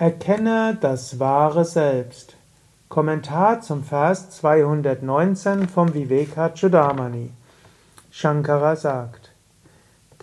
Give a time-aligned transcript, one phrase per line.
[0.00, 2.34] Erkenne das wahre Selbst.
[2.88, 7.32] Kommentar zum Vers 219 vom Vivekachudamani.
[8.10, 9.32] Shankara sagt,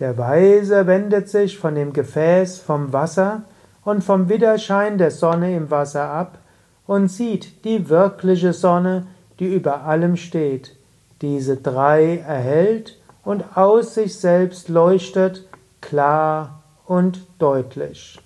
[0.00, 3.42] der Weise wendet sich von dem Gefäß vom Wasser
[3.84, 6.38] und vom Widerschein der Sonne im Wasser ab
[6.88, 9.06] und sieht die wirkliche Sonne,
[9.38, 10.74] die über allem steht,
[11.22, 15.46] diese drei erhält und aus sich selbst leuchtet,
[15.80, 18.18] klar und deutlich.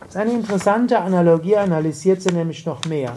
[0.00, 3.16] Das ist eine interessante Analogie, analysiert sie nämlich noch mehr.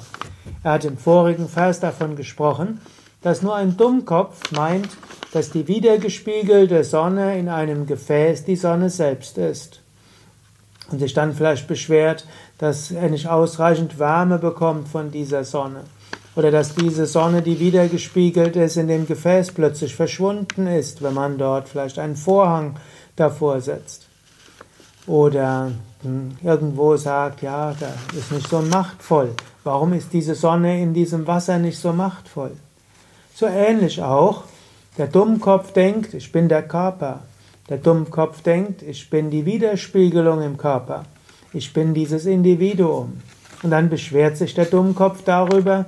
[0.63, 2.79] Er hat im vorigen Vers davon gesprochen,
[3.21, 4.89] dass nur ein Dummkopf meint,
[5.31, 9.81] dass die wiedergespiegelte Sonne in einem Gefäß die Sonne selbst ist.
[10.91, 12.27] Und sich dann vielleicht beschwert,
[12.59, 15.81] dass er nicht ausreichend Wärme bekommt von dieser Sonne.
[16.35, 21.37] Oder dass diese Sonne, die wiedergespiegelt ist, in dem Gefäß plötzlich verschwunden ist, wenn man
[21.37, 22.75] dort vielleicht einen Vorhang
[23.15, 24.05] davor setzt.
[25.07, 25.71] Oder
[26.43, 29.31] irgendwo sagt, ja, da ist nicht so machtvoll.
[29.63, 32.51] Warum ist diese Sonne in diesem Wasser nicht so machtvoll?
[33.33, 34.43] So ähnlich auch,
[34.97, 37.21] der Dummkopf denkt, ich bin der Körper.
[37.67, 41.03] Der Dummkopf denkt, ich bin die Widerspiegelung im Körper.
[41.51, 43.21] Ich bin dieses Individuum.
[43.63, 45.85] Und dann beschwert sich der Dummkopf darüber,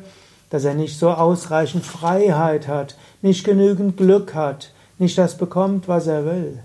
[0.49, 6.07] dass er nicht so ausreichend Freiheit hat, nicht genügend Glück hat, nicht das bekommt, was
[6.07, 6.59] er will.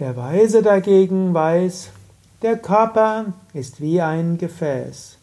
[0.00, 1.90] Der Weise dagegen weiß,
[2.40, 5.18] der Körper ist wie ein Gefäß.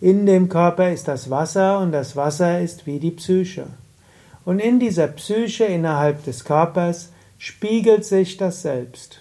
[0.00, 3.66] In dem Körper ist das Wasser und das Wasser ist wie die Psyche.
[4.46, 9.20] Und in dieser Psyche innerhalb des Körpers spiegelt sich das Selbst.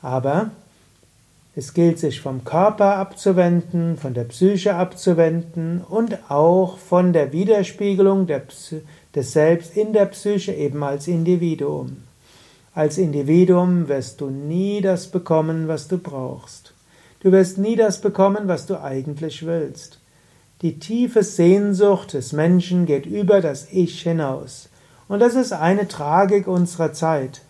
[0.00, 0.52] Aber
[1.54, 8.26] es gilt sich vom Körper abzuwenden, von der Psyche abzuwenden und auch von der Widerspiegelung
[8.26, 8.72] des
[9.14, 12.07] Selbst in der Psyche eben als Individuum.
[12.74, 16.74] Als Individuum wirst du nie das bekommen, was du brauchst.
[17.20, 19.98] Du wirst nie das bekommen, was du eigentlich willst.
[20.62, 24.68] Die tiefe Sehnsucht des Menschen geht über das Ich hinaus.
[25.08, 27.42] Und das ist eine Tragik unserer Zeit.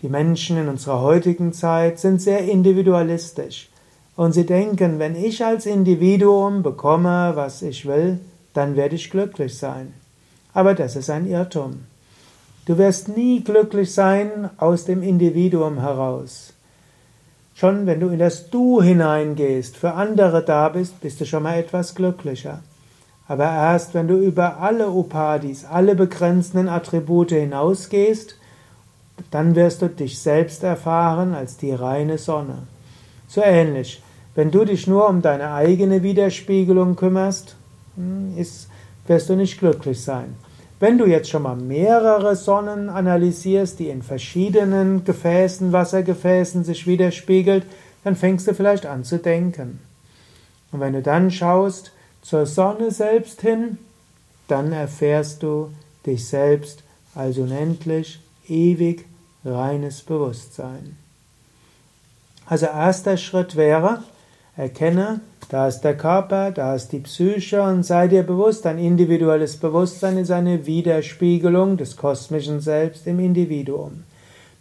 [0.00, 3.70] Die Menschen in unserer heutigen Zeit sind sehr individualistisch.
[4.16, 8.20] Und sie denken, wenn ich als Individuum bekomme, was ich will,
[8.52, 9.94] dann werde ich glücklich sein.
[10.52, 11.80] Aber das ist ein Irrtum.
[12.66, 16.54] Du wirst nie glücklich sein aus dem Individuum heraus.
[17.54, 21.58] Schon wenn du in das Du hineingehst, für andere da bist, bist du schon mal
[21.58, 22.60] etwas glücklicher.
[23.28, 28.36] Aber erst wenn du über alle Upadis, alle begrenzenden Attribute hinausgehst,
[29.30, 32.64] dann wirst du dich selbst erfahren als die reine Sonne.
[33.28, 34.02] So ähnlich,
[34.34, 37.56] wenn du dich nur um deine eigene Widerspiegelung kümmerst,
[37.96, 38.68] hm, ist,
[39.06, 40.34] wirst du nicht glücklich sein.
[40.84, 47.64] Wenn du jetzt schon mal mehrere Sonnen analysierst, die in verschiedenen Gefäßen, Wassergefäßen sich widerspiegelt,
[48.04, 49.80] dann fängst du vielleicht an zu denken.
[50.72, 53.78] Und wenn du dann schaust zur Sonne selbst hin,
[54.46, 55.70] dann erfährst du
[56.04, 56.82] dich selbst
[57.14, 59.06] als unendlich, ewig,
[59.42, 60.98] reines Bewusstsein.
[62.44, 64.02] Also erster Schritt wäre,
[64.56, 69.56] erkenne, da ist der Körper, da ist die Psyche und sei dir bewusst, dein individuelles
[69.56, 74.04] Bewusstsein ist eine Widerspiegelung des kosmischen Selbst im Individuum.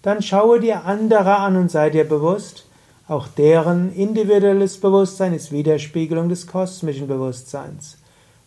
[0.02, 2.66] Dann schaue dir andere an und sei dir bewusst,
[3.08, 7.98] auch deren individuelles Bewusstsein ist Widerspiegelung des kosmischen Bewusstseins.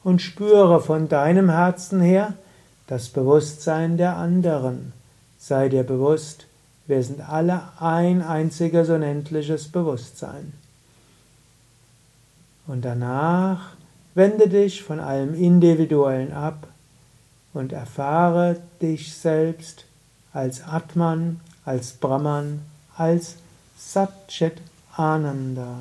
[0.05, 2.35] Und spüre von deinem Herzen her
[2.87, 4.93] das Bewusstsein der anderen.
[5.39, 6.47] Sei dir bewusst,
[6.87, 10.53] wir sind alle ein einziges unendliches Bewusstsein.
[12.67, 13.73] Und danach
[14.15, 16.67] wende dich von allem Individuellen ab
[17.53, 19.85] und erfahre dich selbst
[20.33, 22.61] als Atman, als Brahman,
[22.97, 23.37] als
[23.79, 24.61] Satchit
[24.95, 25.79] Ananda.